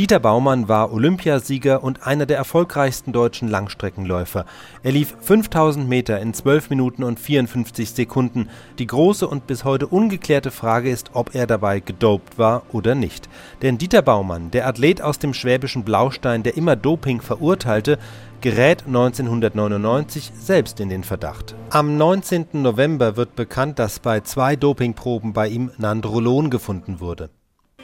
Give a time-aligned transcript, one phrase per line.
[0.00, 4.46] Dieter Baumann war Olympiasieger und einer der erfolgreichsten deutschen Langstreckenläufer.
[4.82, 8.48] Er lief 5000 Meter in 12 Minuten und 54 Sekunden.
[8.78, 13.28] Die große und bis heute ungeklärte Frage ist, ob er dabei gedopt war oder nicht.
[13.60, 17.98] Denn Dieter Baumann, der Athlet aus dem schwäbischen Blaustein, der immer Doping verurteilte,
[18.40, 21.54] gerät 1999 selbst in den Verdacht.
[21.68, 22.46] Am 19.
[22.52, 27.28] November wird bekannt, dass bei zwei Dopingproben bei ihm Nandrolon gefunden wurde.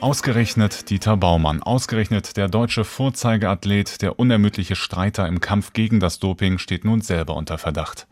[0.00, 6.58] Ausgerechnet Dieter Baumann, ausgerechnet der deutsche Vorzeigeathlet, der unermüdliche Streiter im Kampf gegen das Doping,
[6.58, 8.06] steht nun selber unter Verdacht.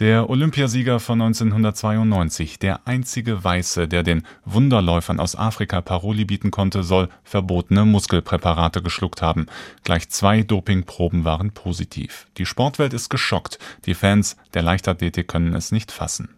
[0.00, 6.82] Der Olympiasieger von 1992, der einzige Weiße, der den Wunderläufern aus Afrika Paroli bieten konnte,
[6.82, 9.46] soll verbotene Muskelpräparate geschluckt haben.
[9.84, 12.26] Gleich zwei Dopingproben waren positiv.
[12.36, 13.60] Die Sportwelt ist geschockt.
[13.86, 16.30] Die Fans der Leichtathletik können es nicht fassen.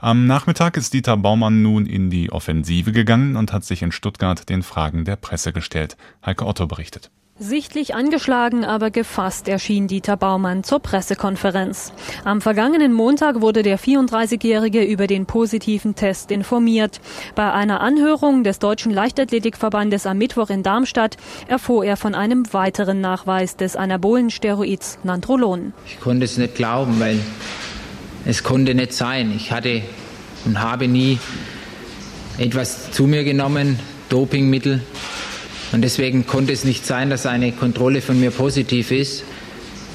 [0.00, 4.48] Am Nachmittag ist Dieter Baumann nun in die Offensive gegangen und hat sich in Stuttgart
[4.48, 5.96] den Fragen der Presse gestellt.
[6.24, 7.10] Heike Otto berichtet.
[7.40, 11.92] Sichtlich angeschlagen, aber gefasst erschien Dieter Baumann zur Pressekonferenz.
[12.24, 17.00] Am vergangenen Montag wurde der 34-Jährige über den positiven Test informiert.
[17.34, 21.16] Bei einer Anhörung des Deutschen Leichtathletikverbandes am Mittwoch in Darmstadt
[21.48, 25.72] erfuhr er von einem weiteren Nachweis des Anabolensteroids Nandrolon.
[25.86, 27.18] Ich konnte es nicht glauben, weil
[28.28, 29.32] es konnte nicht sein.
[29.34, 29.82] Ich hatte
[30.44, 31.18] und habe nie
[32.36, 34.82] etwas zu mir genommen, Dopingmittel,
[35.72, 39.24] und deswegen konnte es nicht sein, dass eine Kontrolle von mir positiv ist.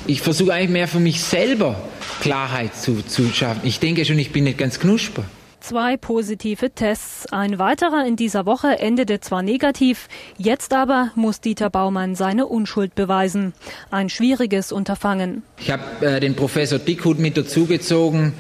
[0.06, 1.82] Ich versuche eigentlich mehr für mich selber
[2.22, 3.62] Klarheit zu, zu schaffen.
[3.64, 5.24] Ich denke schon, ich bin nicht ganz knusper.
[5.64, 7.32] Zwei positive Tests.
[7.32, 12.96] Ein weiterer in dieser Woche endete zwar negativ, jetzt aber muss Dieter Baumann seine Unschuld
[12.96, 13.54] beweisen.
[13.90, 15.42] Ein schwieriges Unterfangen.
[15.58, 18.34] Ich habe äh, den Professor Dickhut mit dazugezogen.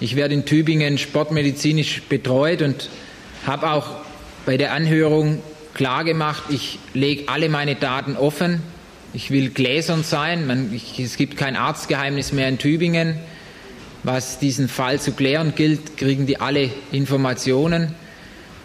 [0.00, 2.88] Ich werde in Tübingen sportmedizinisch betreut und
[3.46, 3.96] habe auch
[4.46, 5.42] bei der Anhörung
[5.74, 8.62] klar gemacht, ich lege alle meine Daten offen.
[9.12, 10.46] Ich will gläsern sein.
[10.46, 13.18] Man, ich, es gibt kein Arztgeheimnis mehr in Tübingen.
[14.02, 17.94] Was diesen Fall zu klären gilt, kriegen die alle Informationen.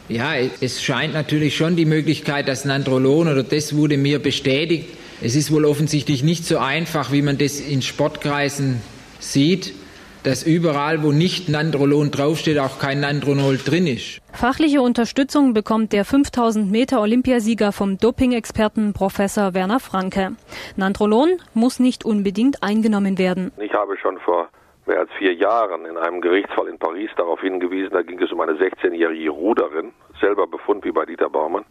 [0.08, 4.90] Ja, es scheint natürlich schon die Möglichkeit, dass Nandrolon oder das wurde mir bestätigt.
[5.22, 8.82] Es ist wohl offensichtlich nicht so einfach, wie man das in Sportkreisen
[9.20, 9.74] sieht
[10.26, 14.20] dass überall, wo nicht Nandrolon draufsteht, auch kein Nandronol drin ist.
[14.34, 20.32] Fachliche Unterstützung bekommt der 5000 Meter Olympiasieger vom Doping-Experten Professor Werner Franke.
[20.78, 23.52] Nandrolon muss nicht unbedingt eingenommen werden.
[23.62, 24.50] Ich habe schon vor
[24.88, 28.42] mehr als vier Jahren in einem Gerichtsfall in Paris darauf hingewiesen, da ging es um
[28.42, 31.66] eine 16-jährige Ruderin, selber Befund wie bei Dieter Baumann.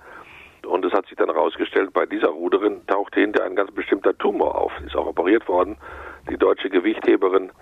[0.67, 4.55] Und es hat sich dann herausgestellt, bei dieser Ruderin tauchte hinter ein ganz bestimmter Tumor
[4.55, 4.73] auf.
[4.87, 5.77] Ist auch operiert worden.
[6.31, 7.53] Die deutsche Gewichtheberin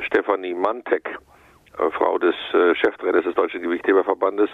[0.00, 1.18] Stefanie Mantek,
[1.78, 4.50] äh, Frau des äh, Cheftrainers des Deutschen Gewichtheberverbandes,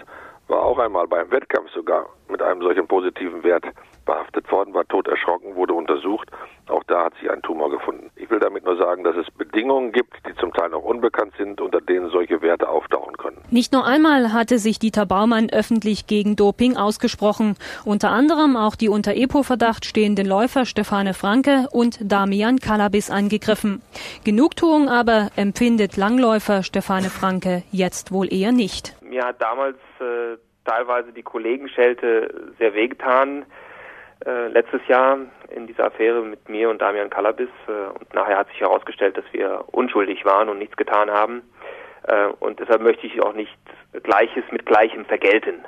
[0.47, 3.65] war auch einmal beim Wettkampf sogar mit einem solchen positiven Wert
[4.05, 6.29] behaftet worden, war tot erschrocken, wurde untersucht.
[6.67, 8.09] Auch da hat sie einen Tumor gefunden.
[8.15, 11.61] Ich will damit nur sagen, dass es Bedingungen gibt, die zum Teil noch unbekannt sind,
[11.61, 13.37] unter denen solche Werte auftauchen können.
[13.51, 17.55] Nicht nur einmal hatte sich Dieter Baumann öffentlich gegen Doping ausgesprochen.
[17.85, 23.81] Unter anderem auch die unter EPO-Verdacht stehenden Läufer Stefane Franke und Damian Kalabis angegriffen.
[24.23, 28.97] Genugtuung aber empfindet Langläufer Stefane Franke jetzt wohl eher nicht.
[29.17, 33.47] Mir hat damals äh, teilweise die Kollegenschelte sehr wehgetan
[34.23, 35.17] äh, letztes Jahr
[35.49, 37.49] in dieser Affäre mit mir und Damian Kalabis.
[37.67, 41.41] Äh, und nachher hat sich herausgestellt, dass wir unschuldig waren und nichts getan haben.
[42.03, 43.57] Äh, und deshalb möchte ich auch nicht
[44.03, 45.65] Gleiches mit Gleichem vergelten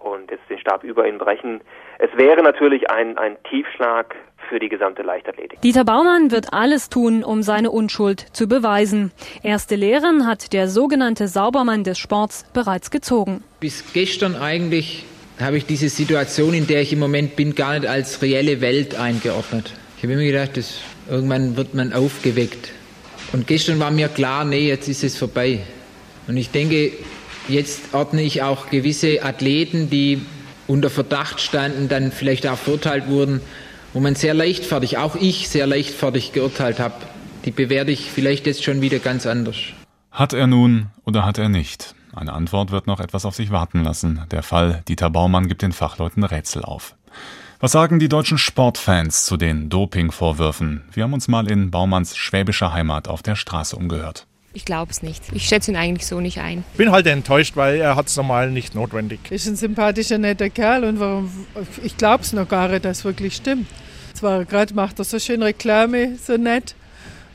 [0.00, 1.60] und jetzt den Stab über ihn brechen.
[2.00, 4.16] Es wäre natürlich ein, ein Tiefschlag
[4.48, 5.60] für die gesamte Leichtathletik.
[5.60, 9.12] Dieter Baumann wird alles tun, um seine Unschuld zu beweisen.
[9.42, 13.42] Erste Lehren hat der sogenannte Saubermann des Sports bereits gezogen.
[13.60, 15.04] Bis gestern eigentlich
[15.40, 18.98] habe ich diese Situation, in der ich im Moment bin, gar nicht als reelle Welt
[18.98, 19.72] eingeordnet.
[19.96, 22.72] Ich habe immer gedacht, dass irgendwann wird man aufgeweckt.
[23.32, 25.60] Und gestern war mir klar, nee, jetzt ist es vorbei.
[26.26, 26.92] Und ich denke,
[27.48, 30.22] jetzt ordne ich auch gewisse Athleten, die
[30.66, 33.40] unter Verdacht standen, dann vielleicht auch verurteilt wurden,
[33.92, 36.94] wo man sehr leichtfertig, auch ich sehr leichtfertig geurteilt habe.
[37.44, 39.56] Die bewerte ich vielleicht jetzt schon wieder ganz anders.
[40.10, 41.94] Hat er nun oder hat er nicht?
[42.14, 44.22] Eine Antwort wird noch etwas auf sich warten lassen.
[44.30, 46.96] Der Fall Dieter Baumann gibt den Fachleuten Rätsel auf.
[47.60, 50.84] Was sagen die deutschen Sportfans zu den Dopingvorwürfen?
[50.92, 54.26] Wir haben uns mal in Baumanns schwäbischer Heimat auf der Straße umgehört.
[54.54, 55.22] Ich glaube es nicht.
[55.32, 56.64] Ich schätze ihn eigentlich so nicht ein.
[56.76, 59.20] Bin halt enttäuscht, weil er hat es normal nicht notwendig.
[59.30, 61.30] Ist ein sympathischer, netter Kerl und warum,
[61.82, 63.68] ich glaube es noch gar nicht, dass es wirklich stimmt.
[64.14, 66.74] Zwar gerade macht er so schön Reklame, so nett.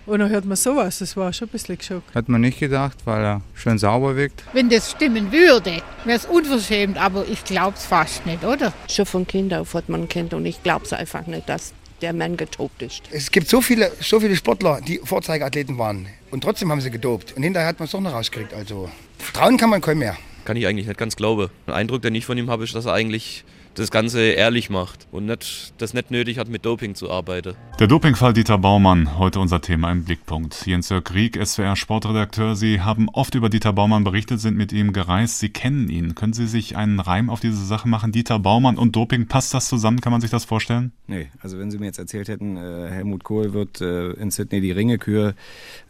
[0.05, 2.13] Und dann hört man sowas, das war schon ein bisschen geschockt.
[2.13, 4.43] Hat man nicht gedacht, weil er schön sauber wirkt.
[4.51, 8.73] Wenn das stimmen würde, wäre es unverschämt, aber ich glaube es fast nicht, oder?
[8.89, 12.11] Schon von Kind auf hat man kennt und ich glaube es einfach nicht, dass der
[12.11, 13.03] Mann getobt ist.
[13.11, 17.33] Es gibt so viele, so viele Sportler, die Vorzeigeathleten waren und trotzdem haben sie gedopt.
[17.37, 18.55] Und hinterher hat man es doch noch rausgekriegt.
[18.55, 18.89] Also
[19.33, 20.17] trauen kann man kaum mehr.
[20.45, 21.49] Kann ich eigentlich nicht ganz glauben.
[21.67, 23.43] Ein Eindruck, den ich von ihm habe, ist, dass er eigentlich
[23.75, 27.55] das Ganze ehrlich macht und nicht, das nicht nötig hat, mit Doping zu arbeiten.
[27.79, 30.65] Der Dopingfall Dieter Baumann, heute unser Thema im Blickpunkt.
[30.65, 32.55] Jens-Jörg Rieck, SWR Sportredakteur.
[32.55, 35.39] Sie haben oft über Dieter Baumann berichtet, sind mit ihm gereist.
[35.39, 36.13] Sie kennen ihn.
[36.15, 38.11] Können Sie sich einen Reim auf diese Sache machen?
[38.11, 40.01] Dieter Baumann und Doping, passt das zusammen?
[40.01, 40.91] Kann man sich das vorstellen?
[41.07, 44.61] Nee, also wenn Sie mir jetzt erzählt hätten, äh, Helmut Kohl wird äh, in Sydney
[44.61, 45.33] die Ringekür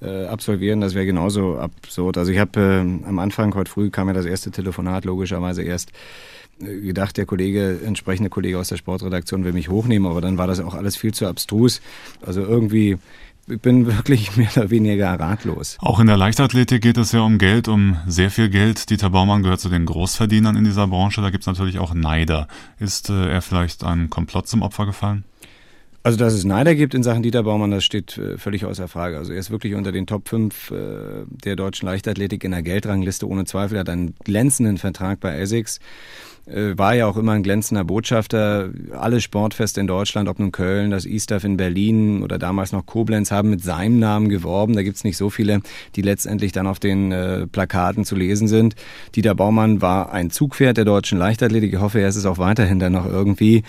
[0.02, 2.18] äh, absolvieren, das wäre genauso absurd.
[2.18, 5.92] Also ich habe am Anfang, heute früh kam ja das erste Telefonat logischerweise erst
[6.60, 10.60] gedacht, der Kollege, entsprechende Kollege aus der Sportredaktion will mich hochnehmen, aber dann war das
[10.60, 11.82] auch alles viel zu abstrus.
[12.22, 12.98] Also irgendwie
[13.48, 15.78] ich bin wirklich mehr oder weniger ratlos.
[15.82, 18.90] Auch in der Leichtathletik geht es ja um Geld, um sehr viel Geld.
[18.90, 21.22] Dieter Baumann gehört zu den Großverdienern in dieser Branche.
[21.22, 22.48] Da gibt es natürlich auch Neider.
[22.80, 25.26] Ist äh, er vielleicht einem Komplott zum Opfer gefallen?
[26.06, 29.18] Also, dass es Neider gibt in Sachen Dieter Baumann, das steht äh, völlig außer Frage.
[29.18, 30.76] Also, er ist wirklich unter den Top 5 äh,
[31.28, 33.78] der deutschen Leichtathletik in der Geldrangliste ohne Zweifel.
[33.78, 35.80] Er hat einen glänzenden Vertrag bei Essex.
[36.46, 38.70] Äh, war ja auch immer ein glänzender Botschafter.
[38.92, 43.32] Alle Sportfeste in Deutschland, ob nun Köln, das Easterf in Berlin oder damals noch Koblenz,
[43.32, 44.76] haben mit seinem Namen geworben.
[44.76, 45.62] Da gibt's nicht so viele,
[45.96, 48.76] die letztendlich dann auf den äh, Plakaten zu lesen sind.
[49.16, 51.74] Dieter Baumann war ein Zugpferd der deutschen Leichtathletik.
[51.74, 53.64] Ich hoffe, er ist es auch weiterhin dann noch irgendwie.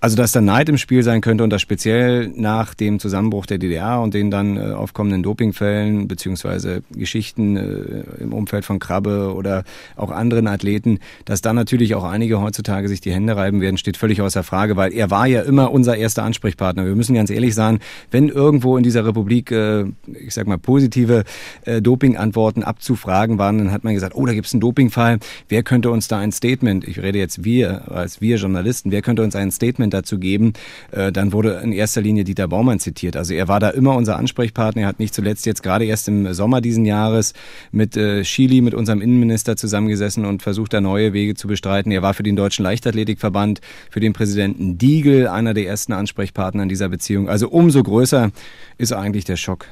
[0.00, 3.58] Also, dass da Neid im Spiel sein könnte und das speziell nach dem Zusammenbruch der
[3.58, 9.64] DDR und den dann äh, aufkommenden Dopingfällen beziehungsweise Geschichten äh, im Umfeld von Krabbe oder
[9.96, 13.96] auch anderen Athleten, dass da natürlich auch einige heutzutage sich die Hände reiben werden, steht
[13.96, 16.84] völlig außer Frage, weil er war ja immer unser erster Ansprechpartner.
[16.84, 17.78] Wir müssen ganz ehrlich sein,
[18.10, 19.84] wenn irgendwo in dieser Republik, äh,
[20.20, 21.24] ich sag mal, positive
[21.64, 25.18] äh, Dopingantworten abzufragen waren, dann hat man gesagt, oh, da gibt's einen Dopingfall.
[25.48, 29.22] Wer könnte uns da ein Statement, ich rede jetzt wir als wir Journalisten, wer könnte
[29.22, 30.52] uns ein Statement Statement dazu geben,
[30.90, 33.16] äh, dann wurde in erster Linie Dieter Baumann zitiert.
[33.16, 34.82] Also er war da immer unser Ansprechpartner.
[34.82, 37.34] Er hat nicht zuletzt jetzt gerade erst im Sommer diesen Jahres
[37.70, 41.92] mit äh, Chili, mit unserem Innenminister zusammengesessen und versucht da neue Wege zu bestreiten.
[41.92, 43.60] Er war für den Deutschen Leichtathletikverband,
[43.90, 47.28] für den Präsidenten Diegel einer der ersten Ansprechpartner in dieser Beziehung.
[47.28, 48.30] Also umso größer
[48.78, 49.66] ist eigentlich der Schock.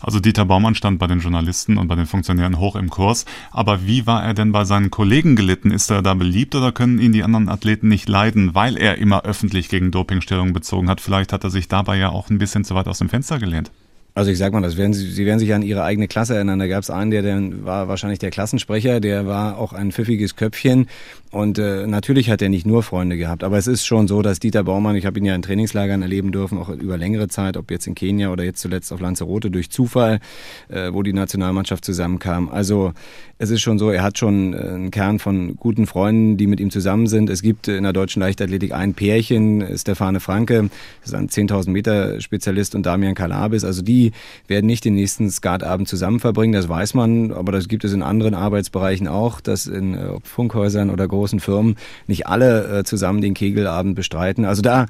[0.00, 3.24] Also Dieter Baumann stand bei den Journalisten und bei den Funktionären hoch im Kurs.
[3.50, 5.70] Aber wie war er denn bei seinen Kollegen gelitten?
[5.70, 9.24] Ist er da beliebt oder können ihn die anderen Athleten nicht leiden, weil er immer
[9.24, 11.00] öffentlich gegen Dopingstellung bezogen hat?
[11.00, 13.72] Vielleicht hat er sich dabei ja auch ein bisschen zu weit aus dem Fenster gelehnt.
[14.14, 16.58] Also ich sag mal, das werden Sie, Sie werden sich an Ihre eigene Klasse erinnern.
[16.58, 20.34] Da gab es einen, der, der war wahrscheinlich der Klassensprecher, der war auch ein pfiffiges
[20.34, 20.88] Köpfchen.
[21.30, 23.44] Und äh, natürlich hat er nicht nur Freunde gehabt.
[23.44, 26.32] Aber es ist schon so, dass Dieter Baumann, ich habe ihn ja in Trainingslagern erleben
[26.32, 29.70] dürfen, auch über längere Zeit, ob jetzt in Kenia oder jetzt zuletzt auf Lanzarote durch
[29.70, 30.20] Zufall,
[30.68, 32.48] äh, wo die Nationalmannschaft zusammenkam.
[32.48, 32.94] Also
[33.36, 36.60] es ist schon so, er hat schon äh, einen Kern von guten Freunden, die mit
[36.60, 37.28] ihm zusammen sind.
[37.28, 40.70] Es gibt in der deutschen Leichtathletik ein Pärchen, Stefane Franke,
[41.02, 43.64] das ist ein 10.000 Meter Spezialist und Damian Kalabis.
[43.64, 44.07] Also die
[44.46, 47.32] werden nicht den nächsten Skatabend zusammen verbringen, das weiß man.
[47.32, 51.76] Aber das gibt es in anderen Arbeitsbereichen auch, dass in äh, Funkhäusern oder großen Firmen
[52.06, 54.44] nicht alle äh, zusammen den Kegelabend bestreiten.
[54.44, 54.86] Also da,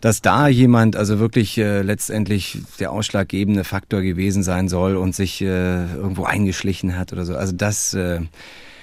[0.00, 5.40] dass da jemand also wirklich äh, letztendlich der ausschlaggebende Faktor gewesen sein soll und sich
[5.40, 7.36] äh, irgendwo eingeschlichen hat oder so.
[7.36, 8.20] Also das äh,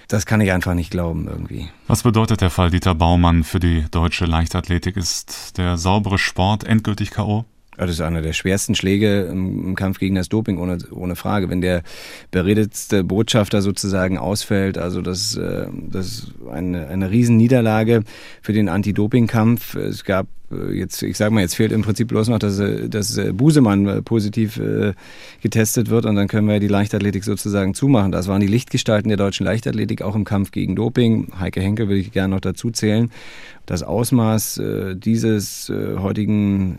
[0.08, 1.68] das kann ich einfach nicht glauben irgendwie.
[1.88, 4.98] Was bedeutet der Fall Dieter Baumann für die deutsche Leichtathletik?
[4.98, 7.46] Ist der saubere Sport endgültig K.O.?
[7.78, 11.50] Das ist einer der schwersten Schläge im, Kampf gegen das Doping, ohne, ohne Frage.
[11.50, 11.84] Wenn der
[12.32, 18.04] beredetste Botschafter sozusagen ausfällt, also das, äh, das ist eine, eine Riesenniederlage
[18.42, 19.76] für den Anti-Doping-Kampf.
[19.76, 20.28] Es gab
[20.72, 24.04] jetzt, ich sage mal, jetzt fehlt im Prinzip bloß noch, dass, äh, dass äh, Busemann
[24.04, 24.60] positiv
[25.42, 28.12] getestet wird und dann können wir die Leichtathletik sozusagen zumachen.
[28.12, 31.28] Das waren die Lichtgestalten der deutschen Leichtathletik, auch im Kampf gegen Doping.
[31.40, 33.12] Heike Henkel will ich gerne noch dazu zählen.
[33.66, 34.62] Das Ausmaß
[34.94, 36.78] dieses heutigen,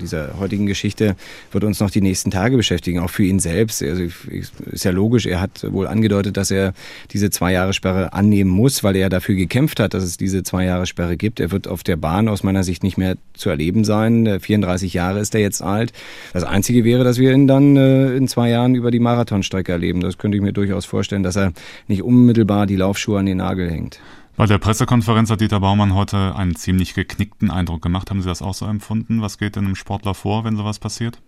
[0.00, 1.14] dieser heutigen Geschichte
[1.52, 3.84] wird uns noch die nächsten Tage beschäftigen, auch für ihn selbst.
[3.84, 6.74] Also ist ja logisch, er hat wohl angedeutet, dass er
[7.12, 10.64] diese zwei Jahre Sperre annehmen muss, weil er dafür gekämpft hat, dass es diese zwei
[10.64, 11.38] Jahre Sperre gibt.
[11.38, 14.40] Er wird auf der Bahn aus meiner Sicht nicht mehr zu erleben sein.
[14.40, 15.92] 34 Jahre ist er jetzt alt.
[16.32, 20.00] Das Einzige wäre, dass wir ihn dann äh, in zwei Jahren über die Marathonstrecke erleben.
[20.00, 21.52] Das könnte ich mir durchaus vorstellen, dass er
[21.86, 24.00] nicht unmittelbar die Laufschuhe an den Nagel hängt.
[24.38, 28.08] Bei der Pressekonferenz hat Dieter Baumann heute einen ziemlich geknickten Eindruck gemacht.
[28.08, 29.20] Haben Sie das auch so empfunden?
[29.20, 31.18] Was geht denn einem Sportler vor, wenn sowas passiert?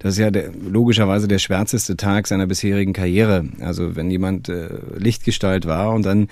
[0.00, 3.46] Das ist ja der, logischerweise der schwärzeste Tag seiner bisherigen Karriere.
[3.60, 6.28] Also wenn jemand äh, Lichtgestalt war und dann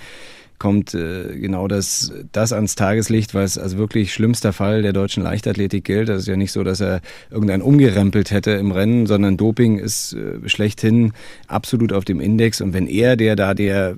[0.59, 5.85] kommt äh, genau das, das ans Tageslicht, was als wirklich schlimmster Fall der deutschen Leichtathletik
[5.85, 6.09] gilt.
[6.09, 10.13] Das ist ja nicht so, dass er irgendeinen umgerempelt hätte im Rennen, sondern Doping ist
[10.13, 11.13] äh, schlechthin
[11.47, 12.61] absolut auf dem Index.
[12.61, 13.95] Und wenn er, der da der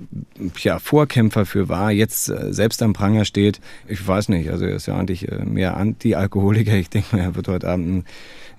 [0.62, 4.76] ja, Vorkämpfer für war, jetzt äh, selbst am Pranger steht, ich weiß nicht, also er
[4.76, 6.76] ist ja eigentlich äh, mehr Anti-Alkoholiker.
[6.76, 8.06] Ich denke mal, er wird heute Abend ein,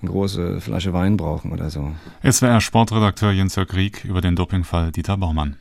[0.01, 1.91] eine große Flasche Wein brauchen oder so.
[2.27, 5.57] SWR Sportredakteur Jens Rieck über den Dopingfall Dieter Baumann.